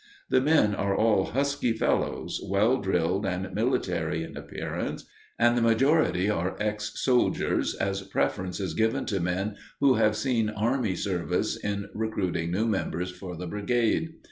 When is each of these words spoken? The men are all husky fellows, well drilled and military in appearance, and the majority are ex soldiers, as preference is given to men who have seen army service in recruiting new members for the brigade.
The 0.31 0.41
men 0.41 0.73
are 0.73 0.95
all 0.95 1.25
husky 1.25 1.73
fellows, 1.73 2.41
well 2.43 2.77
drilled 2.77 3.23
and 3.23 3.53
military 3.53 4.23
in 4.23 4.35
appearance, 4.35 5.05
and 5.37 5.55
the 5.55 5.61
majority 5.61 6.27
are 6.27 6.57
ex 6.59 6.99
soldiers, 6.99 7.75
as 7.75 8.01
preference 8.01 8.59
is 8.59 8.73
given 8.73 9.05
to 9.05 9.19
men 9.19 9.57
who 9.79 9.93
have 9.93 10.15
seen 10.17 10.49
army 10.49 10.95
service 10.95 11.55
in 11.55 11.85
recruiting 11.93 12.49
new 12.49 12.65
members 12.65 13.11
for 13.11 13.35
the 13.35 13.45
brigade. 13.45 14.15